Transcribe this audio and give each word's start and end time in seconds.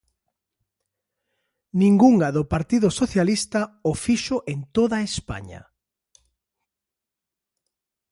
Ningunha 1.79 2.29
do 2.37 2.43
Partido 2.53 2.87
Socialista 2.99 3.61
o 3.91 3.93
fixo 4.05 4.37
en 4.53 4.59
toda 4.75 4.97
España. 5.09 5.61